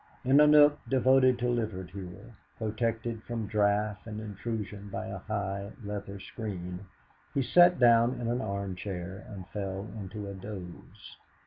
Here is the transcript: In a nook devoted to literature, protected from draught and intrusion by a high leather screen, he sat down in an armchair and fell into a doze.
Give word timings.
In 0.25 0.39
a 0.39 0.47
nook 0.47 0.79
devoted 0.89 1.37
to 1.37 1.47
literature, 1.47 2.33
protected 2.57 3.21
from 3.21 3.45
draught 3.45 4.07
and 4.07 4.19
intrusion 4.19 4.89
by 4.89 5.05
a 5.05 5.19
high 5.19 5.73
leather 5.83 6.19
screen, 6.19 6.87
he 7.35 7.43
sat 7.43 7.77
down 7.77 8.19
in 8.19 8.27
an 8.27 8.41
armchair 8.41 9.23
and 9.29 9.47
fell 9.49 9.91
into 9.99 10.27
a 10.27 10.33
doze. 10.33 11.17